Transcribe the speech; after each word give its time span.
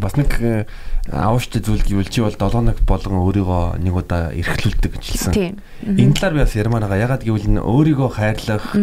Бас 0.00 0.16
нэг 0.18 0.66
авууштай 1.10 1.62
зүйл 1.62 1.84
гэвэл 1.84 2.10
чи 2.10 2.20
бол 2.24 2.34
7 2.34 2.50
хоног 2.50 2.78
болгон 2.88 3.22
өөрийгөө 3.22 3.78
нэг 3.78 3.94
удаа 3.94 4.32
эрхлүүлдэг 4.34 4.90
гэж 4.96 5.04
хэлсэн. 5.04 5.60
Энэ 5.84 6.14
талаар 6.18 6.34
би 6.34 6.42
бас 6.42 6.56
ярмаар 6.56 6.88
байгаа. 6.88 7.04
Ягаад 7.04 7.22
гэвэл 7.22 7.62
өөрийгөө 7.62 8.10
хайрлах, 8.10 8.74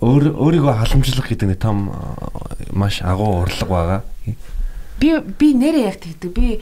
өөрийгөө 0.00 0.74
халамжлах 0.74 1.28
гэдэг 1.30 1.48
нэг 1.54 1.60
том 1.60 1.92
маш 2.72 3.02
агуу 3.04 3.46
урлаг 3.46 3.68
байгаа. 3.68 4.00
Би 4.98 5.08
би 5.20 5.48
нэрээ 5.54 5.86
яг 5.86 6.00
тэгдэг. 6.00 6.30
Би 6.32 6.60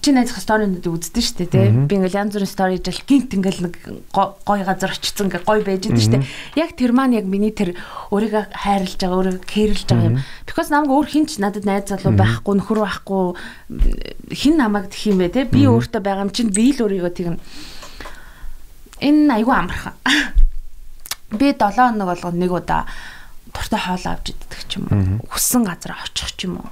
чи 0.00 0.12
найзах 0.12 0.40
сторинууд 0.40 0.86
үздэг 0.86 1.24
шүү 1.24 1.36
дээ 1.44 1.50
тий. 1.52 1.68
Би 1.72 1.96
ингээл 2.00 2.20
янз 2.24 2.32
бүрийн 2.36 2.48
стори 2.48 2.80
жил 2.80 3.00
гинт 3.04 3.34
ингээл 3.36 3.64
нэг 3.68 3.74
гой 4.12 4.60
газар 4.64 4.92
очсон 4.92 5.28
ингээ 5.28 5.44
гой 5.44 5.60
байж 5.60 5.88
идэв 5.88 6.00
шүү 6.00 6.14
дээ. 6.16 6.28
Яг 6.56 6.72
тэр 6.76 6.92
маань 6.96 7.16
яг 7.16 7.28
миний 7.28 7.52
тэр 7.52 7.76
өөрийгөө 8.08 8.56
хайрлаж 8.56 8.96
байгаа, 8.96 9.18
өөрийгөө 9.20 9.44
кэрлж 9.44 9.84
байгаа 9.88 10.08
юм. 10.08 10.20
Because 10.48 10.72
намайг 10.72 10.92
өөр 10.92 11.08
хинч 11.12 11.36
надад 11.36 11.68
найз 11.68 11.88
залуу 11.92 12.16
байхгүй, 12.16 12.54
нөхөр 12.60 12.80
байхгүй 12.80 13.24
хин 14.32 14.56
намайг 14.56 14.88
тэх 14.88 15.12
юм 15.12 15.20
бэ 15.20 15.28
тий. 15.28 15.44
Би 15.44 15.68
өөртөө 15.68 16.00
байгаа 16.00 16.24
юм 16.24 16.32
чинь 16.32 16.48
би 16.48 16.72
л 16.72 16.84
өөрийгөө 16.84 17.12
тэгнэ. 17.12 17.38
Энэ 19.04 19.32
айгүй 19.40 19.52
амархан. 19.52 19.94
Би 21.34 21.50
7 21.50 21.74
хоног 21.74 22.06
болгоно 22.14 22.38
нэг 22.38 22.52
удаа 22.52 22.86
туртай 23.50 23.80
хоол 23.80 24.06
авч 24.06 24.34
идэх 24.34 24.62
ч 24.70 24.78
юм 24.78 24.86
уу. 24.86 25.26
Хүссэн 25.30 25.66
газар 25.66 25.98
очих 25.98 26.30
ч 26.38 26.46
юм 26.46 26.62
уу. 26.62 26.68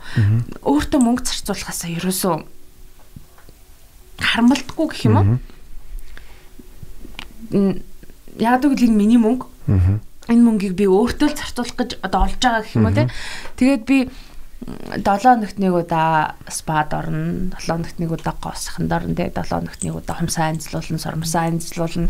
Өөртөө 0.63 1.01
мөнгө 1.03 1.27
зарцуулахаасаа 1.27 1.91
ерөөсөө 1.99 2.62
харамлдаггүй 4.23 4.87
гэх 4.89 5.03
юм 5.07 5.17
уу? 5.19 5.27
Яг 8.39 8.65
л 8.65 8.73
энэ 8.73 8.97
миний 8.97 9.21
мөнгө. 9.21 9.47
Энэ 10.31 10.45
мөнгийг 10.47 10.79
би 10.79 10.87
өөртөө 10.87 11.29
л 11.29 11.39
зарцуулах 11.39 11.77
гэж 11.77 11.91
одоо 12.01 12.31
олж 12.31 12.39
байгаа 12.39 12.63
гэх 12.63 12.77
юм 12.79 12.87
уу 12.87 12.95
те. 12.95 13.11
Тэгээд 13.59 13.83
би 13.85 13.99
7 14.63 15.03
хоногт 15.03 15.59
нэг 15.59 15.75
удаа 15.75 16.39
спад 16.47 16.95
орно, 16.95 17.51
7 17.59 17.67
хоногт 17.67 17.99
нэг 17.99 18.11
удаа 18.15 18.35
гоосханд 18.39 18.93
орно 18.95 19.15
те, 19.19 19.35
7 19.35 19.51
хоногт 19.51 19.83
нэг 19.83 19.95
удаа 19.99 20.17
хумсаа 20.23 20.55
анзлуулна, 20.55 21.03
сормсаа 21.03 21.51
анзлуулна 21.51 22.09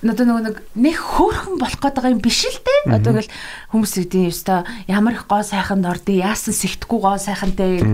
одоо 0.00 0.24
нөгөө 0.24 0.44
нэг 0.48 0.56
нэг 0.80 0.96
хөөрхөн 0.96 1.60
болох 1.60 1.76
гээд 1.76 1.96
байгаа 2.00 2.14
юм 2.16 2.24
биш 2.24 2.48
л 2.48 2.56
дээ. 2.56 2.96
Одоо 2.96 3.20
ингээл 3.20 3.32
хүмүүс 3.68 3.92
юм 4.00 4.32
өстой 4.32 4.64
ямар 4.88 5.12
их 5.12 5.28
гоо 5.28 5.44
сайханд 5.44 5.84
ордё, 5.84 6.16
яасан 6.16 6.56
сэхтгэхгүй 6.56 7.00
гоо 7.04 7.20
сайхантай. 7.20 7.84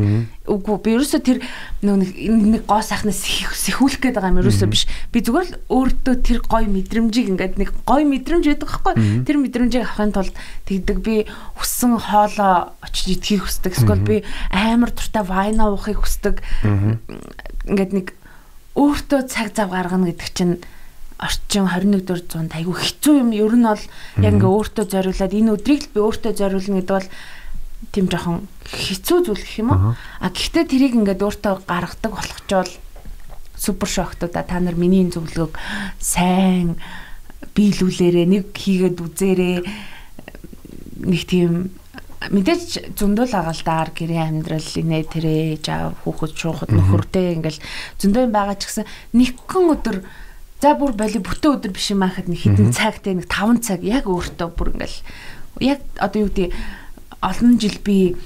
Үгүй 0.46 0.76
би 0.86 0.94
ерөөсөө 0.94 1.20
тэр 1.26 1.42
нөгөө 1.82 1.98
нэг 2.54 2.62
гоо 2.70 2.78
сайхнаас 2.78 3.26
сэхүүлэх 3.26 3.98
гээд 3.98 4.16
байгаа 4.22 4.30
юм 4.30 4.40
ерөөсөө 4.46 4.68
биш. 4.70 4.86
Би 5.10 5.18
зүгээр 5.18 5.46
л 5.50 5.58
өөртөө 5.66 6.14
тэр 6.22 6.38
гой 6.46 6.70
мэдрэмжийг 6.70 7.26
ингээд 7.34 7.58
нэг 7.58 7.74
гой 7.82 8.06
мэдрэмж 8.06 8.54
байдаг 8.54 8.70
байхгүй. 8.70 8.94
Тэр 9.26 9.36
мэдрэмжийг 9.42 9.82
авахын 9.82 10.14
тулд 10.14 10.34
тэгдэг 10.70 10.98
би 11.02 11.26
хүссэн 11.58 11.98
хоолоо 11.98 12.70
очиж 12.86 13.18
идэхийг 13.18 13.42
хүсдэг. 13.50 13.74
Эсвэл 13.74 14.06
би 14.06 14.16
амар 14.54 14.94
туртай 14.94 15.26
вайна 15.26 15.74
уухыг 15.74 16.06
хүсдэг. 16.06 16.38
Ингээд 17.66 17.90
нэг 17.90 18.06
өөртөө 18.78 19.26
цаг 19.26 19.50
зав 19.58 19.74
гаргана 19.74 20.14
гэдэг 20.14 20.30
чинь 20.30 20.54
орчин 21.16 21.64
21 21.64 22.04
дэх 22.04 22.28
зуунд 22.28 22.52
айгүй 22.52 22.76
хэцүү 22.76 23.14
юм. 23.24 23.30
Ер 23.32 23.54
нь 23.56 23.64
бол 23.64 23.84
яг 24.20 24.32
ингээ 24.36 24.52
өөртөө 24.52 24.84
зориулаад 24.84 25.32
энэ 25.32 25.52
өдрийг 25.56 25.82
л 25.88 25.92
би 25.96 26.00
өөртөө 26.04 26.32
зориулна 26.36 26.80
гэдэг 26.84 26.96
бол 26.96 27.08
тийм 27.92 28.06
жоохон 28.12 28.38
хэцүү 28.68 29.18
зүйл 29.24 29.40
гэх 29.40 29.60
юм 29.64 29.70
уу? 29.72 29.96
А 29.96 30.28
гэхдээ 30.28 30.64
тэрийг 30.68 30.94
ингээд 31.00 31.24
өөртөө 31.24 31.54
гаргадаг 31.64 32.12
болохчвол 32.12 32.72
супер 33.56 33.88
шоктоо 33.88 34.28
та 34.28 34.44
нар 34.60 34.76
миний 34.76 35.08
зөвлөгөөг 35.08 35.56
сайн 35.96 36.76
биелүүлээрэ 37.56 38.28
нэг 38.28 38.52
хийгээд 38.52 39.00
үзээрэ 39.00 39.50
нэг 41.08 41.22
тийм 41.24 41.72
мэдээж 42.28 42.96
зөндөл 42.96 43.32
агаалдаар 43.32 43.90
гэрээ 43.96 44.22
амьдрал 44.28 44.70
инээ 44.76 45.04
тэрэ 45.08 45.34
жаа 45.64 45.92
хүүхэд 46.04 46.32
шуухад 46.36 46.70
нөхөртэй 46.72 47.36
ингээл 47.38 47.60
зөндөө 48.00 48.24
байгаа 48.32 48.56
ч 48.56 48.62
гэсэн 48.68 48.86
нэгэн 49.14 49.64
өдөр 49.72 49.96
За 50.62 50.72
бүр 50.72 50.96
боли 50.96 51.20
бүтэн 51.20 51.60
өдөр 51.60 51.72
биш 51.76 51.92
юм 51.92 52.06
ахад 52.06 52.32
нэг 52.32 52.40
хэдэн 52.40 52.72
цагтэй 52.72 53.20
нэг 53.20 53.28
5 53.28 53.60
цаг 53.60 53.84
яг 53.84 54.08
өөртөө 54.08 54.48
бүр 54.56 54.72
ингээл 54.72 55.00
яг 55.60 55.80
одоо 56.00 56.24
юу 56.24 56.32
гэдэг 56.32 56.56
олон 57.20 57.60
жил 57.60 57.76
би 57.84 58.16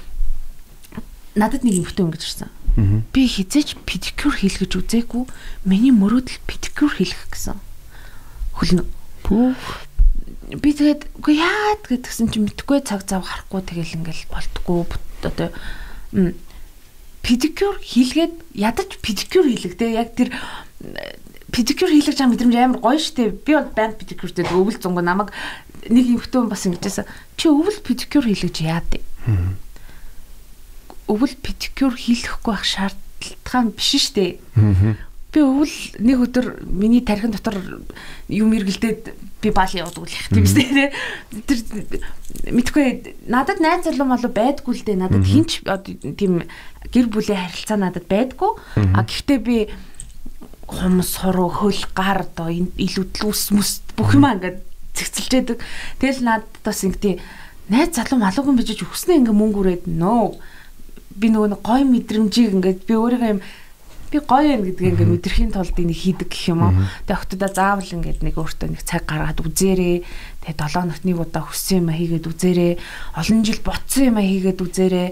надад 1.35 1.67
нэг 1.67 1.83
бүтэн 1.83 2.07
өнгөж 2.07 2.23
ирсэн. 2.23 2.49
Би 3.11 3.27
хизээч 3.27 3.75
педикюр 3.83 4.35
хийлгэж 4.35 4.71
үзээгүй. 4.79 5.27
Миний 5.67 5.91
мөрөөдөл 5.91 6.39
педикюр 6.47 6.91
хийлгэх 6.95 7.27
гэсэн. 7.35 7.59
Хөлнө. 8.55 8.87
Би 9.27 10.69
тэгээд 10.71 11.07
үгүй 11.19 11.35
яа 11.39 11.75
гэдгсэн 11.83 12.31
чинь 12.31 12.47
мэдгүй 12.47 12.83
цаг 12.87 13.07
зав 13.07 13.27
гарахгүй 13.27 13.59
тэгэл 13.63 13.95
ингээл 14.03 14.31
болтгоо 14.31 14.87
одоо 15.23 15.51
педикюр 17.23 17.79
хийлгээд 17.79 18.35
ядаж 18.55 18.99
педикюр 18.99 19.47
хийлгдэг. 19.47 19.91
Яг 19.95 20.15
тэр 20.15 20.35
педикюр 21.51 21.91
хийлгэж 21.91 22.17
байгаа 22.17 22.31
мэдрэмж 22.31 22.55
амар 22.55 22.79
гоё 22.79 22.99
штэ. 22.99 23.35
Би 23.43 23.53
бол 23.53 23.69
банд 23.75 23.99
педикюртэй 23.99 24.47
өвөл 24.47 24.79
зөнгө 24.79 25.03
намайг 25.03 25.29
нэг 25.91 26.05
эмхтэн 26.17 26.47
бас 26.47 26.65
ингэжсэн. 26.65 27.05
Чи 27.35 27.51
өвөл 27.51 27.79
педикюр 27.83 28.25
хийлгэж 28.25 28.55
яад. 28.63 28.91
Өвөл 31.11 31.35
педикюр 31.43 31.93
хийлгэхгүй 31.99 32.51
байх 32.55 32.63
шаардлага 32.63 33.75
биш 33.75 33.99
штэ. 33.99 34.39
Би 35.31 35.39
өвөл 35.39 35.75
нэг 35.99 36.17
өдөр 36.27 36.67
миний 36.67 37.03
тархин 37.03 37.31
дотор 37.31 37.55
юм 38.27 38.51
эргэлдээд 38.51 39.15
би 39.41 39.49
баал 39.49 39.71
явдаг 39.71 40.03
л 40.03 40.11
их 40.11 40.27
тийм 40.27 40.43
үстэй 40.43 40.91
тэр 41.47 41.59
мэдгүй 42.51 43.15
надад 43.31 43.63
найз 43.63 43.87
залуу 43.87 44.11
мал 44.11 44.21
байдгүй 44.21 44.75
л 44.75 44.85
дээ 44.85 44.99
надад 44.99 45.23
хинч 45.23 45.63
тийм 45.63 46.45
гэр 46.91 47.07
бүлийн 47.07 47.41
харилцаа 47.47 47.79
надад 47.79 48.05
байдгүй. 48.11 48.51
А 48.91 49.07
гэхдээ 49.07 49.39
би 49.39 49.71
хумс 50.71 51.19
суруу 51.19 51.51
хөл 51.51 51.83
гар 51.93 52.23
одоо 52.23 52.47
илүүдл 52.49 53.27
ус 53.27 53.51
мэс 53.51 53.83
бүх 53.93 54.15
юм 54.15 54.25
ингээд 54.25 54.63
цэгцэлжээдэг. 54.95 55.57
Тэгэл 55.99 56.23
надад 56.23 56.51
бас 56.63 56.83
ингэдэй 56.87 57.19
найз 57.71 57.95
залуу 57.95 58.19
малуугүй 58.19 58.55
бижиж 58.55 58.83
өснө 58.87 59.19
ингээ 59.19 59.35
мөнгө 59.35 59.59
үрээд 59.59 59.83
нөө 59.87 60.23
би 61.19 61.27
нөгөө 61.31 61.59
гой 61.59 61.83
мэдрэмжийг 61.87 62.55
ингээд 62.55 62.79
би 62.87 62.93
өөрийгөө 62.95 63.31
юм 63.35 63.41
би 64.11 64.19
гоё 64.19 64.59
юм 64.59 64.63
гэдгийг 64.67 64.99
ингээ 64.99 65.07
мэдрэхийн 65.07 65.51
тулд 65.55 65.79
энийг 65.79 65.99
хийдэг 66.03 66.27
гэх 66.27 66.51
юм 66.51 66.67
уу. 66.67 66.75
Тэгээ 67.07 67.15
октодоо 67.15 67.47
заавал 67.51 67.95
ингээд 67.95 68.19
нэг 68.27 68.35
өөртөө 68.35 68.67
нэг 68.75 68.83
цаг 68.83 69.07
гаргаад 69.07 69.39
үзээрээ. 69.39 69.97
Тэгээ 70.43 70.59
7 70.59 70.91
нот 70.91 71.03
нэг 71.07 71.17
удаа 71.19 71.47
хүссэн 71.47 71.79
юм 71.79 71.95
хийгээд 71.95 72.27
үзээрээ. 72.27 72.73
Олон 73.15 73.39
жил 73.47 73.59
ботсон 73.63 74.03
юм 74.11 74.17
хийгээд 74.19 74.59
үзээрээ 74.59 75.09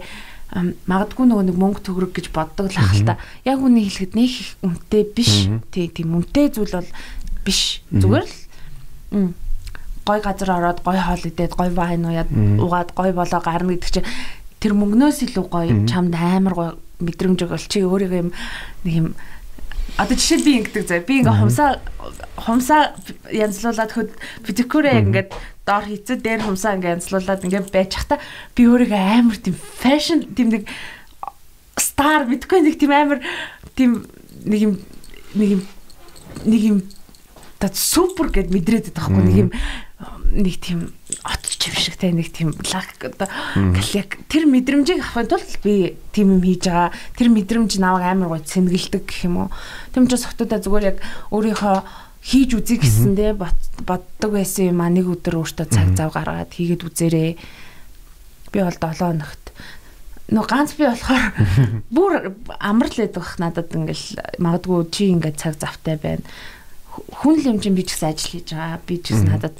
магадгүй 0.49 1.25
нөгөө 1.29 1.45
нэг 1.49 1.57
мөнгө 1.61 1.81
төгрөг 1.85 2.11
гэж 2.17 2.33
боддог 2.33 2.73
л 2.73 2.81
ах 2.81 2.93
л 2.97 3.05
та. 3.05 3.21
Яг 3.45 3.61
үний 3.61 3.85
хэлэхэд 3.85 4.17
нэг 4.17 4.29
их 4.33 4.57
үнэтэй 4.65 5.03
биш. 5.13 5.45
Тий, 5.69 5.85
тийм 5.93 6.17
үнэтэй 6.17 6.49
зүйл 6.49 6.73
бол 6.73 6.89
биш. 7.45 7.85
Зүгээр 7.93 8.25
л 8.25 9.33
гой 10.09 10.19
газар 10.25 10.49
ороод 10.57 10.81
гой 10.81 10.97
хоол 10.97 11.21
идээд 11.21 11.53
гой 11.53 11.69
вайн 11.69 12.05
ууяад 12.05 12.29
угаад 12.33 12.89
гой 12.97 13.13
болоо 13.13 13.41
гарна 13.45 13.77
гэдэг 13.77 13.93
чинь 13.93 14.09
тэр 14.57 14.73
мөнгнөөс 14.73 15.21
илүү 15.29 15.45
гой 15.53 15.67
чамд 15.85 16.17
амар 16.17 16.53
гой 16.57 16.69
мэдрэмж 16.97 17.45
өгөл 17.45 17.69
чи 17.69 17.85
өөрийгөө 17.85 18.21
юм 18.25 18.31
нэг 18.85 18.93
юм 18.93 19.07
Одоо 19.99 20.15
жишээл 20.15 20.45
би 20.47 20.53
ингэдэг 20.63 20.85
заа. 20.87 21.03
Би 21.03 21.19
ингээ 21.19 21.39
хумсаа 21.43 21.81
хумсаа 22.39 22.95
янзлуулад 23.35 23.91
хөд 23.91 24.09
педикюрээ 24.47 24.95
ингээд 25.03 25.29
доор 25.69 25.85
хийцээ 25.85 26.17
дээр 26.17 26.41
хумсаа 26.41 26.73
ингээ 26.81 26.97
янзлуулад 26.97 27.45
ингээ 27.45 27.69
байж 27.69 27.91
хата 27.93 28.17
би 28.57 28.65
өөрийгөө 28.65 28.97
амар 28.97 29.37
тийм 29.37 29.53
фэшн 29.53 30.33
тийм 30.33 30.49
нэг 30.49 30.63
стар 31.77 32.25
мэдгүй 32.25 32.65
нэг 32.65 32.75
тийм 32.81 32.91
амар 32.97 33.19
тийм 33.77 34.09
нэг 34.49 34.59
юм 34.65 34.73
нэг 35.37 35.49
юм 35.53 35.61
нэг 36.49 36.61
юм 36.65 36.77
та 37.61 37.69
супер 37.69 38.33
гэд 38.33 38.49
мэдрээд 38.49 38.89
байдаг 38.89 38.97
байхгүй 38.97 39.23
нэг 39.29 39.37
юм 39.37 39.51
нэг 40.29 40.55
тийм 40.61 40.93
отч 41.25 41.69
юм 41.69 41.75
шиг 41.75 41.97
те 41.97 42.11
нэг 42.13 42.29
тийм 42.31 42.53
лаг 42.53 42.87
одоо 43.01 43.27
галек 43.55 44.21
тэр 44.29 44.45
мэдрэмжийг 44.45 45.01
авахын 45.01 45.27
тулд 45.27 45.51
би 45.63 45.97
тийм 46.13 46.37
юм 46.37 46.41
хийж 46.41 46.69
байгаа. 46.69 46.93
Тэр 47.17 47.29
мэдрэмж 47.33 47.77
намайг 47.81 48.05
амар 48.05 48.29
гой 48.37 48.41
цэнгэлдэг 48.45 49.03
гэх 49.09 49.25
юм 49.25 49.49
уу. 49.49 49.53
Тийм 49.91 50.07
ч 50.07 50.15
хотодоо 50.21 50.61
зүгээр 50.61 50.89
яг 50.95 50.97
өөрийнхөө 51.33 52.08
хийж 52.23 52.55
үзье 52.55 52.77
гэсэн 52.79 53.15
те 53.15 53.33
боддог 53.33 54.31
байсан 54.31 54.75
юм 54.75 54.81
а 54.83 54.89
нэг 54.91 55.07
өдөр 55.07 55.39
өөртөө 55.39 55.67
цаг 55.71 55.95
зав 55.95 56.13
гаргаад 56.13 56.51
хийгээд 56.51 56.85
үзээрэй. 56.85 57.31
Би 58.49 58.59
бол 58.59 58.75
7 58.75 58.99
хоногт 58.99 59.45
нөө 60.29 60.45
ганц 60.45 60.75
би 60.77 60.85
болохоор 60.85 61.25
бүр 61.95 62.13
амар 62.59 62.89
л 62.89 63.01
байдаг 63.01 63.25
надад 63.41 63.73
ингээл 63.73 64.37
магадгүй 64.37 64.79
чи 64.93 65.09
ингээд 65.09 65.41
цаг 65.41 65.57
завтай 65.57 65.97
байна. 65.97 66.25
Хүн 66.93 67.39
л 67.39 67.49
юм 67.55 67.57
чинь 67.63 67.73
би 67.73 67.87
ч 67.87 67.97
гэсэн 67.97 68.13
ажил 68.13 68.33
хийж 68.37 68.53
байгаа. 68.53 68.79
Би 68.85 68.95
ч 69.01 69.15
гэсэн 69.15 69.29
надад 69.33 69.55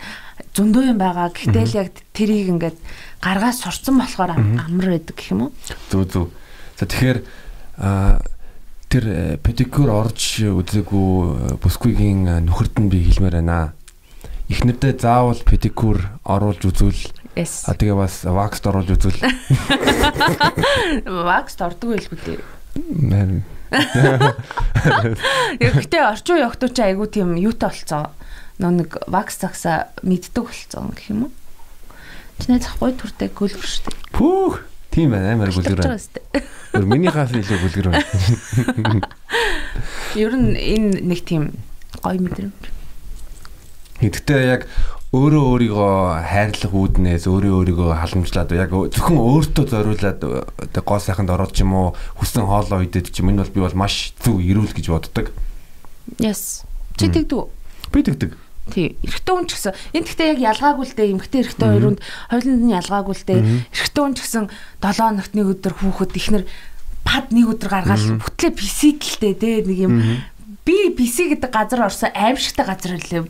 зөндөө 0.53 0.94
юм 0.94 1.00
байгаа. 1.01 1.33
Гэхдээ 1.33 1.65
л 1.65 1.77
яг 1.79 1.89
тэрийг 2.13 2.53
ингээд 2.53 2.77
гаргаа 3.23 3.53
сурцсан 3.56 3.97
болохоор 3.97 4.38
амар 4.38 4.88
байдаг 5.00 5.15
гэх 5.17 5.33
юм 5.33 5.50
уу? 5.50 5.51
Зүг 5.89 6.06
зүг. 6.11 6.27
За 6.77 6.85
тэгэхээр 6.85 7.17
тэр 8.89 9.06
э, 9.06 9.38
педикюр 9.38 9.94
орж 9.94 10.41
үзээгүй 10.50 11.09
э, 11.53 11.57
бүсгүйгийн 11.62 12.25
э, 12.25 12.36
нөхөрд 12.50 12.81
нь 12.81 12.89
би 12.89 13.06
хэлмээр 13.06 13.38
байна. 13.38 13.77
Эхнэрдээ 14.50 14.97
заавал 14.97 15.38
педикюр 15.45 16.09
оруулж 16.25 16.65
үзвэл 16.65 17.13
А 17.38 17.71
тэгээ 17.77 17.95
бас 17.95 18.25
вакс 18.25 18.59
оруулж 18.65 18.89
үзвэл. 18.97 19.21
Вакс 21.30 21.56
ордог 21.62 21.95
байлгүй 21.95 22.19
дээ. 22.25 22.41
Харин. 23.07 23.45
Гэхдээ 25.62 26.03
орчин 26.03 26.35
үеийн 26.35 26.50
охтууд 26.50 26.74
ч 26.74 26.80
айгүй 26.83 27.07
тийм 27.07 27.38
юутай 27.38 27.69
болцсон. 27.71 28.12
Нөө 28.59 28.71
нэг 28.75 28.92
вакс 29.07 29.39
цагсаа 29.39 29.94
мэддэг 30.03 30.50
болцсон 30.50 30.92
гэх 30.97 31.13
юм 31.13 31.30
уу? 31.30 31.33
Чиний 32.44 32.59
захгүй 32.59 32.97
төртэй 32.97 33.31
гөлбөр 33.31 33.69
шүү 33.69 33.88
дээ. 33.88 34.12
Пүүх. 34.18 34.65
Тийм 34.92 35.15
байна 35.15 35.38
амар 35.38 35.53
гөлгөр 35.53 35.80
Өөр 36.74 36.86
миний 36.86 37.10
хаф 37.10 37.33
илүү 37.33 37.60
гөлгөр 37.66 37.88
байна. 37.94 39.01
Ер 40.24 40.33
нь 40.38 40.54
энэ 40.54 41.01
нэг 41.01 41.25
тийм 41.25 41.57
гоё 42.01 42.21
мэдрэмж. 42.21 42.69
Гэхдээ 44.00 44.42
яг 44.54 44.69
өөрөө 45.10 45.44
өөрийгөө 45.50 45.94
хайрлах 46.30 46.74
үүднээс 46.74 47.25
өөрөө 47.25 47.54
өөрийгөө 47.57 47.89
халамжлаад 47.98 48.54
яг 48.54 48.69
зөвхөн 48.69 49.18
өөртөө 49.18 49.66
зориулаад 49.66 50.21
гоо 50.86 51.00
сайханд 51.01 51.33
ороод 51.33 51.57
ч 51.57 51.66
юм 51.66 51.74
уу 51.74 51.88
хүссэн 52.21 52.45
хоолоо 52.45 52.86
идээд 52.86 53.10
ч 53.10 53.25
юм 53.25 53.33
энэ 53.33 53.42
бол 53.42 53.56
би 53.57 53.60
бол 53.66 53.74
маш 53.74 54.13
зөв 54.21 54.38
ирүүл 54.38 54.69
гэж 54.69 54.86
боддог. 54.94 55.33
Yes. 56.21 56.62
Чи 56.94 57.10
тэгдэг 57.10 57.33
үү? 57.33 57.50
Би 57.89 58.06
тэгдэг. 58.06 58.31
Тий. 58.69 58.95
Эрэгтэй 59.04 59.33
хүн 59.33 59.48
ч 59.50 59.51
гэсэн 59.57 59.74
энэ 59.98 60.06
гэхдээ 60.06 60.30
яг 60.38 60.39
ялгаагүй 60.54 60.86
л 60.86 60.95
дээ 60.95 61.12
эмэгтэй 61.13 61.42
эрэгтэй 61.44 61.68
хоёрынд 61.69 62.00
хоёуланд 62.30 62.63
нь 62.63 62.75
ялгаагүй 62.77 63.16
л 63.18 63.25
дээ. 63.25 63.42
Эрэгтэй 63.74 64.04
хүн 64.06 64.16
ч 64.16 64.19
гэсэн 64.24 64.45
7 64.80 65.01
хоногт 65.01 65.33
нэг 65.33 65.48
өдөр 65.57 65.74
хүүхэд 65.74 66.13
ихнэр 66.16 66.44
пад 67.04 67.25
нэг 67.33 67.45
өдөр 67.50 67.69
гаргаад 67.74 68.04
бүтлээ 68.21 68.51
писэдэлтэй 68.54 69.33
дээ 69.33 69.57
нэг 69.66 69.80
юм. 69.81 69.94
Би 70.63 70.94
PC 70.94 71.33
гэдэг 71.33 71.50
газар 71.50 71.89
орсон 71.89 72.13
аимшигтай 72.13 72.66
газар 72.69 72.94
лээ 73.01 73.25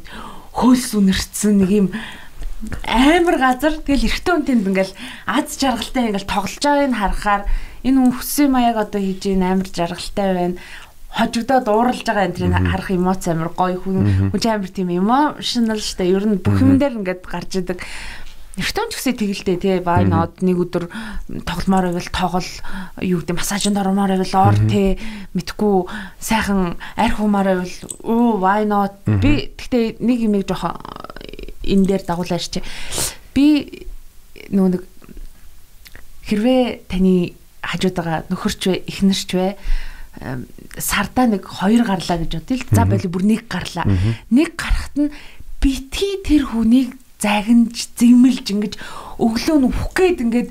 хөлс 0.51 0.91
үнэрсэн 0.99 1.55
нэг 1.63 1.71
юм 1.71 1.87
амар 2.83 3.37
газар. 3.39 3.79
Тэгэл 3.79 4.11
эрэгтэй 4.11 4.33
хүн 4.35 4.43
тэнд 4.43 4.67
ингээл 4.67 4.93
аз 5.23 5.55
жаргалтай 5.55 6.11
ингээл 6.11 6.27
тоглож 6.27 6.59
байгааг 6.59 6.91
нь 6.91 6.99
харахаар 6.99 7.43
энэ 7.87 7.97
хүн 8.03 8.11
хүссэн 8.19 8.51
маяг 8.51 8.75
одоо 8.75 8.99
хийж 8.99 9.23
ийн 9.31 9.43
амар 9.47 9.69
жаргалтай 9.71 10.27
байна 10.35 10.57
хожигдоод 11.09 11.67
ууралж 11.67 12.05
байгаа 12.05 12.29
энэ 12.29 12.37
тэрийг 12.37 12.69
харах 12.69 12.89
эмоц 12.93 13.25
амар 13.27 13.49
гоё 13.53 13.81
хүн. 13.81 14.31
Хүн 14.31 14.43
амар 14.45 14.69
тийм 14.69 14.89
emotional 14.93 15.81
штэ. 15.81 16.05
Ер 16.05 16.25
нь 16.29 16.37
бүх 16.37 16.61
юм 16.61 16.77
дээр 16.77 17.01
ингээд 17.01 17.25
гарч 17.25 17.59
идэг. 17.59 17.81
Эртөө 18.59 18.91
ч 18.91 18.93
гэсэн 18.99 19.15
тэгэлдээ 19.15 19.57
тий 19.57 19.77
вай 19.79 20.03
нод 20.03 20.43
нэг 20.43 20.59
өдөр 20.59 20.91
тогломоор 21.47 21.95
байвал 21.95 22.11
тоглол 22.11 22.51
юу 22.99 23.23
гэдэг 23.23 23.39
массажинд 23.39 23.79
ормоор 23.79 24.19
байвал 24.19 24.51
ор 24.51 24.57
тий. 24.67 24.99
Мэдгүй 25.31 25.75
сайхан 26.19 26.75
арх 26.99 27.17
хумаар 27.23 27.55
байвал 27.55 27.75
оо 28.03 28.35
вай 28.37 28.67
нод 28.67 28.99
би 29.07 29.55
гэхдээ 29.55 30.03
нэг 30.03 30.19
юм 30.27 30.35
жоох 30.43 30.75
энэ 31.63 31.87
дээр 31.87 32.03
дагуулаач 32.03 32.45
чи 32.51 32.59
би 33.31 33.87
нөө 34.51 34.67
нэг 34.75 34.83
хэрвээ 36.27 36.89
таны 36.91 37.39
хажууд 37.63 37.95
байгаа 37.95 38.19
нөхөрч 38.27 38.61
вэ 38.67 38.75
эхнэрч 38.91 39.29
вэ 39.39 39.47
сардаа 40.77 41.27
нэг 41.29 41.45
хоёр 41.45 41.85
гарлаа 41.85 42.17
гэж 42.19 42.31
бодъё 42.41 42.57
л 42.59 42.65
за 42.73 42.83
байли 42.85 43.07
бүр 43.07 43.23
нэг 43.23 43.41
гарлаа. 43.47 43.85
Нэг 44.33 44.57
гарахт 44.57 44.95
нь 44.97 45.13
битгий 45.61 46.19
тэр 46.25 46.49
хүнийг 46.49 46.97
загинж 47.19 47.93
зэмэлж 47.99 48.47
ингэж 48.51 48.73
өглөө 49.19 49.57
нь 49.59 49.67
үхэх 49.69 49.91
гээд 49.95 50.19
ингээд 50.23 50.49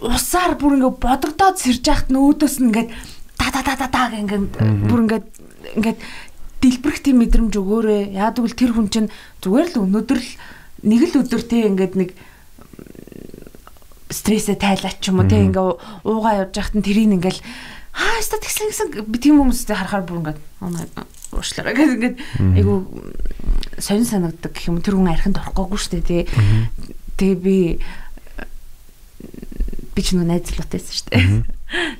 усаар 0.00 0.54
бүр 0.58 0.78
ингээд 0.78 0.98
бодогдоод 1.02 1.56
сэрж 1.58 1.84
яхад 1.84 2.08
нөөдөөс 2.10 2.56
нь 2.62 2.68
ингээд 2.70 2.90
та 3.38 3.50
та 3.50 3.60
та 3.62 3.74
та 3.76 3.86
та 3.90 4.14
ингээд 4.14 4.44
бүр 4.88 5.00
ингээд 5.04 5.26
ингээд 5.78 5.98
дэлбэрэх 6.62 7.00
тийм 7.04 7.20
мэдрэмж 7.20 7.54
өгөөрэй. 7.60 8.02
Яа 8.16 8.32
тэгвэл 8.32 8.56
тэр 8.56 8.72
хүн 8.72 8.88
чинь 8.88 9.12
зүгээр 9.44 9.76
л 9.76 9.82
өнөөдөр 9.84 10.20
л 10.22 10.30
нэг 10.88 11.00
л 11.12 11.18
өдөр 11.20 11.42
те 11.44 11.68
ингээд 11.68 11.94
нэг 11.98 12.10
стрессээ 14.08 14.56
тайлаач 14.56 15.02
юм 15.10 15.20
уу 15.20 15.28
те 15.28 15.44
ингээ 15.44 15.66
уугаа 16.06 16.46
явж 16.46 16.54
байхад 16.56 16.74
нь 16.78 16.86
тэрийг 16.86 17.10
ингээл 17.18 17.40
аа 17.94 18.18
өстө 18.18 18.42
тэгсэн 18.42 18.68
гэсэн 18.70 18.88
би 19.06 19.18
тийм 19.22 19.38
хүмүүстэй 19.38 19.78
харахаар 19.78 20.02
бүр 20.02 20.18
ингээд 20.20 20.40
уушлаараа 21.30 21.74
гэдэг 21.74 21.94
ингээд 21.94 22.16
айгу 22.58 22.74
сонин 23.78 24.06
санагддаг 24.06 24.52
гэх 24.54 24.68
юм 24.70 24.82
тэр 24.82 24.98
хүн 24.98 25.10
архинд 25.10 25.38
орохгүйгүй 25.38 25.78
шүү 25.78 25.92
дээ 26.02 26.06
тий. 26.06 26.22
Тэгээ 27.18 27.38
би 27.38 27.56
би 29.94 30.00
ч 30.02 30.18
нэг 30.18 30.26
найзлуутайсэн 30.26 30.94
шүү 30.94 31.08
дээ. 31.10 31.26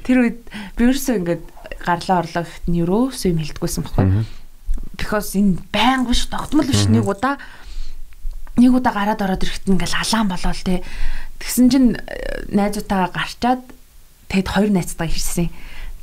Тэр 0.06 0.18
үед 0.22 0.40
би 0.74 0.82
ерөөсөө 0.82 1.14
ингээд 1.22 1.42
гарлаа 1.82 2.22
орлоо 2.22 2.42
гэхэд 2.42 2.66
нь 2.70 2.80
ерөөсөө 2.82 3.28
юм 3.30 3.38
хэлдэггүйсэн 3.42 3.82
баггүй. 3.86 4.26
Because 4.98 5.34
энэ 5.38 5.62
байнг 5.70 6.10
биш 6.10 6.26
тогтмол 6.26 6.66
биш 6.66 6.86
нэг 6.90 7.06
удаа 7.06 7.38
нэг 8.58 8.72
удаа 8.74 8.94
гараад 8.94 9.22
ороод 9.22 9.42
ирэхэд 9.42 9.70
ингээл 9.70 9.98
алаан 9.98 10.28
болоод 10.30 10.58
тий. 10.62 10.82
Тэгсэн 11.42 11.66
чинь 11.70 11.88
э, 11.98 12.46
найзуудтайгаа 12.54 13.10
гарчаад 13.10 13.62
тэгэд 14.30 14.48
хоёр 14.48 14.70
найзтайгаа 14.70 15.10
ирсэн. 15.10 15.50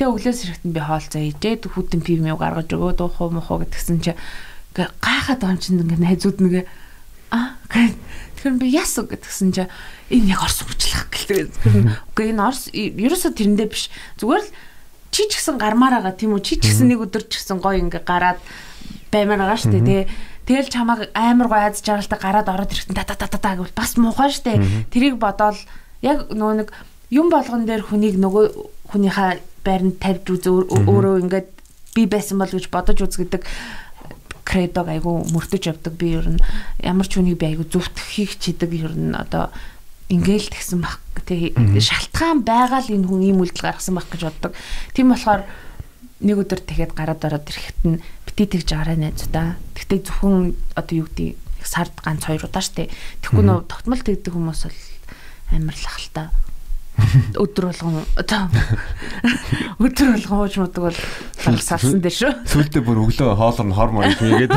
Тэгээ 0.01 0.17
өглөөс 0.17 0.39
ирэхэд 0.41 0.65
нь 0.65 0.73
би 0.73 0.81
хоолцоо 0.81 1.21
ижээд 1.21 1.61
хүтэн 1.77 2.01
пив 2.01 2.25
мэв 2.25 2.41
гаргаж 2.41 2.73
өгөө 2.73 2.97
дуухуу 2.97 3.29
мохоо 3.37 3.61
гэтгсэн 3.61 4.01
чинь 4.01 4.17
гайхаад 4.73 5.45
байгаа 5.45 5.53
юм 5.53 5.61
чинь 5.61 5.77
ингээ 5.77 6.01
найзууд 6.01 6.41
нэгэ 6.41 6.65
аа 7.29 7.61
тэгэхээр 7.69 8.57
би 8.57 8.67
яс 8.73 8.97
гэдгсэн 8.97 9.53
чинь 9.53 9.69
энэ 10.09 10.33
яг 10.33 10.41
орс 10.41 10.65
хүчлэх 10.65 11.05
гэлээ. 11.05 11.53
Үгүй 12.17 12.33
энэ 12.33 12.41
орс 12.41 12.73
ерөөсө 12.73 13.29
тэрэндээ 13.29 13.69
биш. 13.69 13.93
Зүгээр 14.17 14.41
л 14.41 14.49
чи 15.13 15.29
ч 15.29 15.37
гэсэн 15.37 15.61
гармаар 15.61 16.01
байгаа 16.01 16.17
тийм 16.17 16.33
үү? 16.33 16.49
Чи 16.49 16.57
ч 16.57 16.73
гэсэн 16.73 16.89
нэг 16.89 17.05
өдөр 17.05 17.29
ч 17.29 17.37
гэсэн 17.37 17.61
гоё 17.61 17.77
ингээ 17.85 18.01
гараад 18.01 18.41
баймаар 19.13 19.53
байгаа 19.53 19.61
шүү 19.61 19.85
дээ. 19.85 20.09
Тэгэл 20.49 20.73
чамааг 20.73 21.13
амар 21.13 21.45
гоё 21.45 21.69
аз 21.69 21.85
жаргалтай 21.85 22.17
гараад 22.17 22.49
ороод 22.49 22.73
ирэхдээ 22.73 22.97
та 22.97 23.05
та 23.05 23.29
та 23.29 23.37
та 23.37 23.53
гэвэл 23.53 23.77
бас 23.77 23.93
муухай 24.01 24.33
дээ. 24.33 24.89
Тэрийг 24.89 25.21
бодоол 25.21 25.61
яг 26.01 26.33
нөө 26.33 26.65
нэг 26.65 26.73
юм 27.13 27.29
болгон 27.29 27.69
дээр 27.69 27.85
хүнийг 27.85 28.17
нөгөө 28.17 28.45
хүнийхээ 28.89 29.50
байранд 29.65 29.97
тавьж 30.01 30.25
үз 30.29 30.43
өөрөө 30.45 31.21
ингээд 31.25 31.49
би 31.95 32.03
байсан 32.07 32.39
бол 32.39 32.51
гэж 32.51 32.67
бодож 32.71 32.99
үз 33.03 33.15
гэдэг 33.19 33.43
кредог 34.45 34.87
айгу 34.89 35.23
мөрдөж 35.31 35.63
явдаг 35.71 35.93
би 35.95 36.17
ер 36.17 36.27
нь 36.27 36.41
ямар 36.81 37.07
ч 37.07 37.15
хүнийг 37.19 37.39
би 37.39 37.55
айгу 37.55 37.67
зүвтгэхийг 37.67 38.35
чидэг 38.39 38.71
ер 38.73 38.93
нь 38.95 39.15
одоо 39.15 39.51
ингээл 40.11 40.51
тэгсэн 40.51 40.83
баг 40.83 40.99
тэг 41.23 41.55
шалтгаан 41.55 42.43
байгаа 42.43 42.83
л 42.83 42.91
энэ 42.91 43.07
хүн 43.07 43.21
ийм 43.31 43.39
үйлдэл 43.39 43.67
гаргасан 43.71 43.95
баг 43.95 44.07
гэж 44.11 44.21
боддог. 44.27 44.51
Тийм 44.91 45.15
болохоор 45.15 45.47
нэг 46.19 46.37
өдөр 46.37 46.59
тэгэхэд 46.67 46.91
гараад 46.91 47.23
ороод 47.23 47.47
ирэхэд 47.47 47.79
нь 47.87 48.01
бити 48.27 48.43
тэгж 48.59 48.69
гараа 48.75 48.97
найзуудаа. 48.99 49.55
Тэгтээ 49.79 49.99
зөвхөн 50.03 50.51
одоо 50.75 50.95
юу 50.99 51.07
гэдэг 51.07 51.39
сард 51.63 51.95
ганц 52.03 52.27
хоёр 52.27 52.43
удаа 52.43 52.63
штэ. 52.63 52.91
Тэгэхгүй 53.23 53.45
нөө 53.47 53.59
тогтмол 53.71 54.03
тэгдэг 54.03 54.35
хүмүүс 54.35 54.61
бол 54.67 54.79
амар 55.55 55.77
лахалтай 55.79 56.27
өдөр 57.35 57.65
болгон 57.71 58.05
одоо 58.15 58.49
өдөр 59.79 60.07
болгон 60.15 60.37
хууж 60.37 60.55
мудаг 60.61 60.83
бол 60.87 60.97
салсан 61.61 62.01
дээ 62.01 62.15
шүү. 62.17 62.31
Сүлдээ 62.47 62.83
бүр 62.85 63.01
өглөө 63.05 63.35
хоолор 63.35 63.67
нь 63.67 63.75
хормоо 63.75 64.03
юм 64.05 64.15
гээд. 64.19 64.53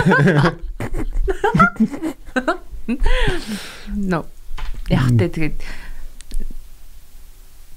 Но. 3.96 4.24
Яг 4.92 5.08
тэ 5.16 5.32
тэгээд 5.32 5.56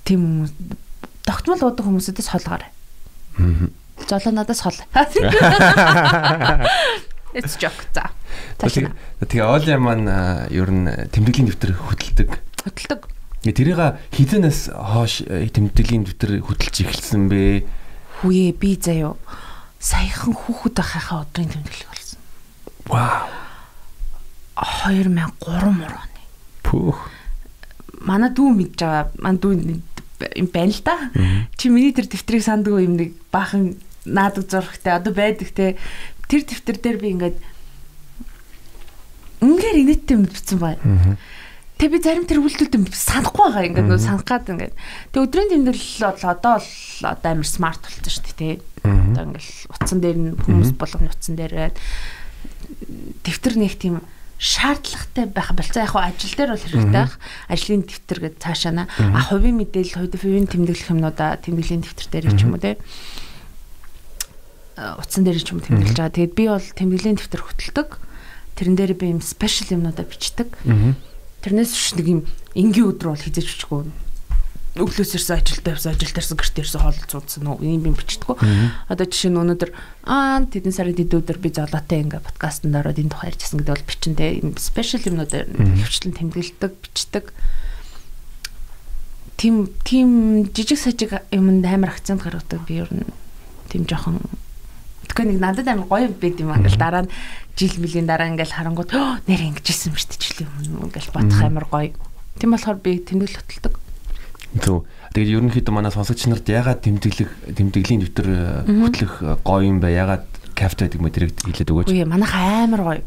тийм 0.03 0.21
хүмүүс 0.23 0.51
тогтмол 1.23 1.63
уудаг 1.63 1.83
хүмүүсээс 1.87 2.31
холгоорой. 2.31 2.71
Аа. 3.39 3.71
Жолоо 4.07 4.31
надаас 4.35 4.61
хол. 4.63 4.75
It's 7.35 7.55
joke 7.59 7.87
за. 7.95 8.11
Тэгээ 8.59 9.43
Оли 9.43 9.75
маань 9.79 10.07
ер 10.51 10.71
нь 10.71 10.87
тэмдэглэлийн 11.11 11.47
дэвтэр 11.51 11.71
хөтэлдэг. 11.75 12.29
Хөтэлдэг 12.63 13.16
Тэрийг 13.53 13.79
хизэнээс 14.11 14.73
хоош 14.73 15.23
э, 15.27 15.47
тэмдэглэлийн 15.51 16.03
дэвтэр 16.07 16.41
хөтөлж 16.43 16.75
эхэлсэн 16.83 17.29
бэ? 17.31 17.63
Хүүе 18.19 18.51
би 18.57 18.75
заяо 18.75 19.15
саяхан 19.79 20.33
хүүхэд 20.33 20.75
байхаа 20.81 21.23
өдрийн 21.23 21.53
тэмдэглэл 21.53 21.87
болсон. 21.87 22.19
Вау. 22.89 23.29
2003 24.57 25.13
мөрөний. 25.77 26.25
Пүүх. 26.65 26.99
Манай 28.01 28.33
дүү 28.33 28.49
мэдж 28.57 28.79
байгаа. 28.81 29.05
Манай 29.21 29.39
дүү 29.39 29.53
юм 30.33 30.47
байна 30.49 30.73
л 30.73 30.81
да. 30.81 30.97
Чи 31.55 31.69
миний 31.69 31.93
тэр 31.93 32.09
дэвтрийг 32.09 32.41
сандгүй 32.41 32.89
юм 32.89 32.97
нэг 32.97 33.13
баахан 33.29 33.77
наадаг 34.03 34.49
зурхтай 34.49 34.97
одоо 34.97 35.13
байдаг 35.13 35.53
те. 35.53 35.77
Тэр 36.25 36.41
дэвтэр 36.41 36.77
дээр 36.81 36.97
би 36.97 37.13
ингээд 37.13 37.37
үнгээр 39.45 39.77
инээдтэй 39.85 40.15
юм 40.17 40.25
бичсэн 40.25 40.57
бай. 40.57 40.75
Аа 40.81 41.15
Тэг 41.77 41.93
би 41.93 42.01
зарим 42.01 42.25
тэр 42.25 42.41
үйлдэлд 42.41 42.89
санахгүй 42.89 43.53
байгаа 43.53 43.69
ингээд 43.69 43.85
нөө 43.85 44.01
санах 44.01 44.25
гад 44.25 44.49
ингээд. 44.49 44.73
Тэг 45.13 45.21
өдрийн 45.29 45.49
тэмдэглэл 45.53 46.09
бол 46.09 46.25
одоо 46.25 46.55
л 46.57 47.05
одоо 47.05 47.29
амар 47.29 47.45
смарт 47.45 47.85
болсон 47.85 48.01
шүү 48.09 48.25
дээ 48.33 48.37
тий. 48.41 48.53
Одоо 48.81 49.23
ингээд 49.29 49.45
утсан 49.69 49.99
дээр 50.01 50.17
нь 50.17 50.33
хүмүүс 50.41 50.73
болгоны 50.73 51.13
утсан 51.13 51.37
дээр 51.37 51.77
дэвтэр 53.21 53.55
нэг 53.61 53.77
тийм 53.77 54.01
шаардлагатай 54.41 55.25
байх 55.29 55.53
болцоо 55.53 55.81
яг 55.85 55.93
ажил 55.93 56.33
дээр 56.33 56.57
бол 56.57 56.65
хэрэгтэй 56.65 56.93
байх. 56.97 57.15
Ажлын 57.49 57.85
дэвтэр 57.85 58.19
гэж 58.25 58.33
цаашаана. 58.41 58.89
А 58.97 59.21
хувийн 59.21 59.57
мэдээлэл, 59.61 60.13
хувийн 60.17 60.49
тэмдэглэх 60.49 60.93
юмнуудаа 60.93 61.37
тэмдэглэлийн 61.41 61.85
дэвтэр 61.85 62.09
дээр 62.09 62.25
ч 62.37 62.41
юм 62.45 62.53
уу 62.53 62.61
тий. 62.61 62.77
Утсан 64.77 65.25
дээр 65.25 65.41
ч 65.41 65.53
юм 65.53 65.61
тэмдэглэж 65.61 65.97
байгаа. 65.97 66.13
Тэгээд 66.13 66.33
би 66.37 66.45
бол 66.49 66.61
тэмдэглэлийн 66.61 67.17
дэвтэр 67.17 67.41
хөтэлдэг. 67.41 67.89
Тэрэн 68.57 68.75
дээр 68.77 68.93
би 68.93 69.05
юм 69.13 69.21
спешиал 69.25 69.77
юмнуудаа 69.77 70.05
бичдэг. 70.05 70.49
Тэрнээс 71.47 71.71
биш 71.71 71.95
нэг 71.95 72.07
юм 72.11 72.21
энгийн 72.59 72.91
өдөр 72.91 73.15
бол 73.15 73.23
хизээч 73.23 73.47
бичгүй 73.47 73.87
өглөөс 74.77 75.11
ирсэн 75.17 75.41
ажилдаа 75.41 75.73
явсан 75.73 75.93
ажилд 75.93 76.17
ирсэн 76.17 76.37
гэрт 76.37 76.57
ирсэн 76.61 76.81
хоол 76.81 76.99
цуудсан 77.09 77.47
уу? 77.49 77.61
Юм 77.65 77.81
би 77.81 77.89
бичдэггүй. 77.97 78.37
Одоо 78.91 79.05
жишээ 79.09 79.31
нь 79.33 79.41
өнөөдөр 79.41 79.71
аа 80.05 80.45
тэдэн 80.45 80.73
сарын 80.73 80.97
тэд 80.97 81.17
өдөр 81.17 81.37
би 81.41 81.49
золоотой 81.49 82.05
ингээ 82.05 82.21
подкастт 82.21 82.69
ороод 82.69 83.01
энэ 83.01 83.09
тухай 83.09 83.33
ярьжсэн 83.33 83.57
гэдэг 83.57 83.73
бол 83.73 83.89
бичин 83.89 84.13
те. 84.13 84.37
Спешиал 84.61 85.07
юмнууд 85.09 85.33
хөвчлэн 85.33 86.13
тэмдэглэдэг 86.13 86.71
бичдэг. 86.77 87.25
Тим 89.37 89.69
тим 89.81 90.09
жижиг 90.53 90.77
сажиг 90.77 91.11
юмд 91.33 91.65
амар 91.65 91.97
акцент 91.97 92.21
гаргадаг. 92.21 92.61
Би 92.69 92.85
ер 92.85 92.89
нь 92.93 93.09
тим 93.73 93.89
жоохон 93.89 94.21
Тэгэхээр 95.07 95.29
нэг 95.33 95.39
надад 95.39 95.67
амар 95.67 95.87
гоё 95.87 96.07
байд 96.11 96.37
юм 96.39 96.51
аа 96.51 96.61
гэл 96.61 96.77
дараа 96.77 97.03
нь 97.07 97.11
жил 97.57 97.75
мөлийн 97.81 98.05
дараа 98.05 98.29
ингээл 98.29 98.53
харангууд 98.53 98.91
нэр 99.25 99.41
ингэжсэн 99.49 99.95
дээ 99.95 100.19
жилийн 100.21 100.49
өмнө 100.61 100.91
ингээл 100.91 101.15
бодох 101.15 101.41
амар 101.41 101.65
гоё. 101.65 101.91
Тийм 102.37 102.51
болохоор 102.53 102.77
би 102.77 103.01
тэмдэглэл 103.01 103.39
хөтэлдэг. 103.41 103.73
Зөв. 104.61 104.85
Тэгээд 105.13 105.33
ерөнхийдөө 105.41 105.73
манай 105.73 105.91
сонсогч 105.91 106.29
нарт 106.29 106.45
ягаад 106.45 106.85
тэмдэглэх 106.85 107.31
тэмдэглийн 107.57 108.01
дэвтэр 108.05 108.29
хөтлөх 108.69 109.13
гоё 109.41 109.63
юм 109.65 109.81
бэ? 109.81 109.89
Ягаад 109.95 110.25
кафт 110.53 110.85
байдаг 110.85 111.01
мө 111.01 111.09
тэрэг 111.09 111.33
хэлээд 111.41 111.71
өгөөч. 111.73 111.87
Үгүй 111.89 112.05
манайхаа 112.05 112.69
амар 112.69 112.83
гоё. 112.85 113.01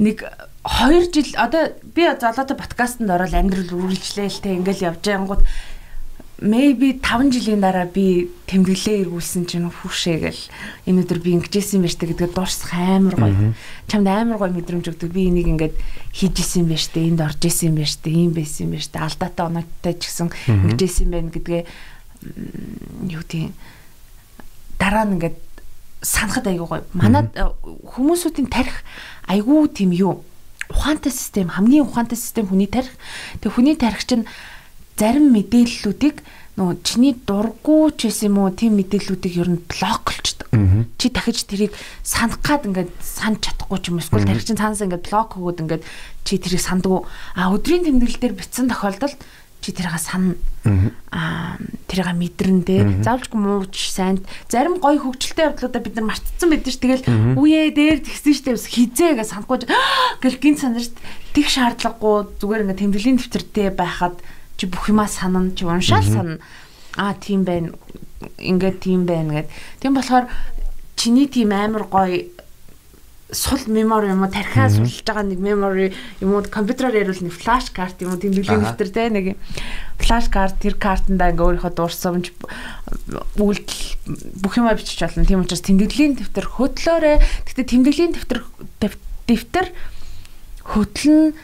Нэг 0.00 0.24
2 0.64 1.12
жил 1.12 1.28
одоо 1.36 1.76
би 1.94 2.08
золоотой 2.08 2.56
подкастт 2.56 3.04
ороод 3.04 3.36
амьдрал 3.36 3.68
үргэлжлэе 3.68 4.32
л 4.32 4.40
те 4.40 4.56
ингээл 4.56 4.96
явж 4.96 5.04
байнгут 5.04 5.44
maybe 6.44 7.00
5 7.00 7.32
жилийн 7.32 7.64
дараа 7.64 7.88
би 7.88 8.28
тэмдэглээ 8.44 9.08
эргүүлсэн 9.08 9.48
чинь 9.48 9.72
хүүшээгээл 9.72 10.42
энэ 10.92 11.00
өдөр 11.00 11.18
би 11.24 11.40
ингэжсэн 11.40 11.80
юм 11.80 11.88
байна 11.88 11.96
штэ 11.96 12.08
гэдгээ 12.12 12.30
дуусах 12.36 12.72
амар 12.76 13.16
гоё. 13.16 13.56
Чамд 13.88 14.08
амар 14.12 14.36
гоё 14.36 14.52
мэдрэмж 14.52 14.92
өгдөг. 14.92 15.08
Би 15.08 15.32
энийг 15.32 15.48
ингээд 15.48 15.74
хийжсэн 16.12 16.68
юм 16.68 16.76
байна 16.76 16.84
штэ, 16.84 17.00
энд 17.00 17.20
орж 17.24 17.40
исэн 17.48 17.72
юм 17.72 17.76
байна 17.80 17.88
штэ, 17.88 18.08
ийм 18.12 18.32
байсан 18.36 18.60
юм 18.68 18.72
байна 18.76 18.84
штэ. 18.84 19.00
Алдаатай 19.00 19.44
оноотой 19.48 19.94
ч 19.96 20.02
гэсэн 20.04 20.28
ингэжсэн 20.68 21.08
байна 21.08 21.32
гэдгээ 21.32 21.62
юу 23.08 23.24
тийм 23.24 23.56
дараа 24.76 25.08
нь 25.08 25.16
ингээд 25.16 25.40
санахад 26.04 26.44
айгүй 26.44 26.68
гоё. 26.68 26.84
Манад 26.92 27.32
хүмүүсүүдийн 27.88 28.52
тарих 28.52 28.84
айгүй 29.24 29.72
тийм 29.72 29.96
юу 29.96 30.20
ухаантай 30.68 31.12
систем, 31.12 31.48
хамгийн 31.48 31.88
ухаантай 31.88 32.20
систем 32.20 32.52
хүний 32.52 32.68
тарих. 32.68 32.92
Тэг 33.40 33.56
хүний 33.56 33.76
тарих 33.76 34.04
чинь 34.04 34.28
зарим 34.96 35.30
мэдээллүүдийг 35.34 36.22
нөгөө 36.54 36.76
чиний 36.86 37.18
дурггүй 37.26 37.98
ч 37.98 38.06
гэсэн 38.06 38.30
юм 38.30 38.46
уу 38.46 38.54
тийм 38.54 38.78
мэдээллүүдийг 38.78 39.34
ер 39.42 39.50
нь 39.50 39.64
блоклчдаг. 39.66 40.54
Чи 41.02 41.10
дахиж 41.10 41.42
тэрийг 41.50 41.74
санах 42.06 42.38
гад 42.46 42.62
ингээд 42.70 42.94
санд 43.02 43.42
чадахгүй 43.42 43.78
ч 43.82 43.90
юм 43.90 43.98
эсвэл 43.98 44.22
тарих 44.22 44.46
чин 44.46 44.54
цаанаас 44.54 44.86
ингээд 44.86 45.10
блок 45.10 45.34
өгөөд 45.34 45.62
ингээд 45.66 45.82
чи 46.22 46.38
тэрийг 46.38 46.62
сандгүй. 46.62 47.02
А 47.34 47.50
өдрийн 47.50 47.90
тэмдэглэл 47.90 48.22
дээр 48.22 48.38
бичсэн 48.38 48.70
тохиолдолд 48.70 49.18
чи 49.66 49.74
тэрийг 49.74 49.98
сана 49.98 50.38
аа 51.10 51.58
тэрийг 51.90 52.14
мэдрэн 52.14 52.62
дээ. 52.62 53.02
Заавалжгүй 53.02 53.40
мууч 53.40 53.74
сайн 53.90 54.22
зарим 54.46 54.78
гоё 54.78 55.02
хөвгчлөлтэй 55.02 55.50
явдлуудаа 55.50 55.82
бид 55.82 55.98
нар 55.98 56.06
мартцсан 56.06 56.54
байдаг 56.54 56.70
ш. 56.70 56.78
Тэгэл 56.78 57.02
үе 57.34 57.74
дээр 57.74 57.98
тэгсэн 57.98 58.30
штэ 58.30 58.54
хизээ 58.54 59.18
гэж 59.18 59.26
санахгүй 59.26 59.66
гэл 60.22 60.38
гин 60.38 60.54
санаж 60.54 60.94
тэг 61.34 61.50
шаардлагагүй 61.50 62.38
зүгээр 62.38 62.62
ингээд 62.62 62.78
тэмдэглэлийн 62.78 63.18
дэвтэртэй 63.18 63.74
байхад 63.74 64.22
чи 64.56 64.66
бүх 64.66 64.88
юмаа 64.88 65.08
санана 65.08 65.54
чи 65.54 65.64
уншаал 65.64 66.02
санана. 66.02 66.38
Аа 66.96 67.14
тийм 67.14 67.44
байна. 67.44 67.74
Ингээд 68.38 68.80
тийм 68.80 69.06
байна 69.06 69.42
гэд. 69.42 69.48
Тийм 69.80 69.94
болохоор 69.94 70.28
чиний 70.96 71.26
тийм 71.26 71.52
амар 71.52 71.84
гоё 71.90 72.34
сул 73.34 73.58
мемори 73.66 74.08
юм 74.12 74.22
уу 74.22 74.30
тархиа 74.30 74.70
сулж 74.70 75.02
байгаа 75.02 75.26
нэг 75.26 75.40
мемори 75.40 75.92
юм 76.20 76.34
уу 76.34 76.44
компьютероор 76.46 76.94
ярил 76.94 77.18
нэг 77.18 77.34
флаш 77.34 77.70
карт 77.74 78.00
юм 78.02 78.14
уу 78.14 78.20
тэмдэглэлийн 78.22 78.62
дэвтэр 78.62 78.90
те 78.94 79.10
нэг 79.10 79.26
флаш 79.98 80.30
карт 80.30 80.60
тэр 80.62 80.78
картанда 80.78 81.32
ингээ 81.34 81.58
өөрийнхөө 81.58 81.72
дурсамж 81.74 82.30
үйлдэл 83.40 83.82
бүх 84.38 84.54
юмаа 84.54 84.78
бичиж 84.78 85.00
болно 85.02 85.26
тийм 85.26 85.42
учраас 85.42 85.64
тэмдэглэлийн 85.66 86.14
дэвтэр 86.20 86.46
хөтлөөрэ 86.46 87.12
гэхдээ 87.48 87.66
тэмдэглэлийн 87.74 88.12
дэвтэр 88.14 88.40
дэвтэр 89.26 89.66
хөтлөн 90.62 91.34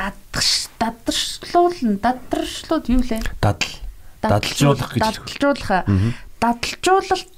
дадагш 0.00 0.72
дадаршлуулна 0.80 2.00
дадаршлууд 2.00 2.88
юу 2.88 3.04
лээ? 3.04 3.20
Дадал. 3.40 3.68
Дадалжуулах 4.22 4.96
гэж. 4.96 5.02
Дадалжуулах. 5.04 5.84
Дадалжуулалт 6.40 7.28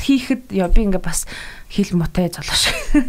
хийхэд 0.00 0.50
яа 0.56 0.72
би 0.72 0.88
ингээ 0.88 1.04
бас 1.04 1.28
хэл 1.68 2.00
мотой 2.00 2.32
золоош. 2.32 2.72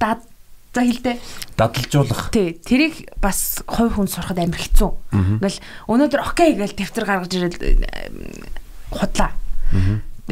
Дад 0.00 0.24
за 0.72 0.80
хэлдэ. 0.80 1.20
Дадалжуулах. 1.60 2.32
Тий, 2.32 2.56
тэрийг 2.56 3.12
бас 3.20 3.60
хувь 3.68 3.94
хүн 3.94 4.08
сурахад 4.08 4.40
амар 4.40 4.58
хэцүү. 4.58 4.90
Ингээл 5.38 5.60
өнөөдөр 5.92 6.24
окей 6.24 6.56
гэж 6.56 6.72
дэвтэр 6.72 7.04
гаргаж 7.04 7.32
ирэл 7.36 7.84
худлаа. 8.90 9.30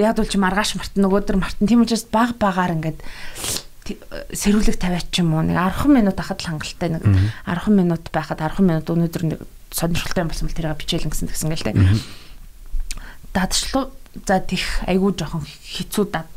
Яг 0.01 0.17
бол 0.17 0.27
чи 0.27 0.41
маргааш 0.41 0.81
мартан 0.81 1.05
нөгөөдөр 1.05 1.37
мартан 1.37 1.69
тийм 1.69 1.85
учраас 1.85 2.09
баг 2.09 2.41
багаар 2.41 2.81
ингээд 2.81 3.05
сэрүүлэг 3.83 4.79
тавиач 4.79 5.11
юм 5.19 5.35
уу 5.35 5.43
нэг 5.43 5.59
10 5.59 5.91
минут 5.91 6.19
ахад 6.19 6.43
л 6.43 6.49
хангалттай 6.55 6.91
нэг 6.95 7.03
10 7.03 7.75
минут 7.75 8.05
байхад 8.15 8.39
10 8.39 8.63
минут 8.63 8.87
өнөөдөр 8.87 9.23
нэг 9.27 9.41
сонирхолтой 9.75 10.23
юм 10.23 10.31
болсон 10.31 10.47
бол 10.47 10.57
тэрийг 10.57 10.79
бичээл 10.79 11.09
гэсэн 11.11 11.29
гэсэн 11.29 11.51
гэл 11.51 11.67
тэ. 11.67 11.75
Дадчлуу 13.35 13.91
за 14.27 14.39
тих 14.45 14.85
айгүй 14.87 15.13
жоохон 15.17 15.43
хэцүү 15.43 16.05
дадал 16.13 16.31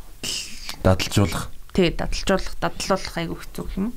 дадалжуулах. 0.81 1.51
Тий, 1.75 1.91
дадалжуулах, 1.91 2.55
дадлуулах 2.57 3.15
айгүй 3.19 3.37
хэцүү 3.37 3.65
юм. 3.77 3.93